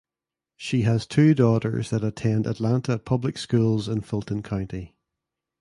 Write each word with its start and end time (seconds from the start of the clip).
She 0.57 0.81
has 0.81 1.05
two 1.05 1.35
daughters 1.35 1.91
that 1.91 2.03
attend 2.03 2.47
Atlanta 2.47 2.97
Public 2.97 3.37
Schools 3.37 3.87
in 3.87 4.01
Fulton 4.01 4.41
County. 4.41 4.95